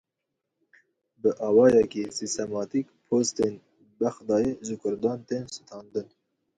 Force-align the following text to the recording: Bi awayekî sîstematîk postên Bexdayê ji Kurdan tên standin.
Bi 1.21 1.29
awayekî 1.47 2.03
sîstematîk 2.17 2.87
postên 3.07 3.53
Bexdayê 3.99 4.53
ji 4.67 4.75
Kurdan 4.81 5.19
tên 5.29 5.43
standin. 5.55 6.07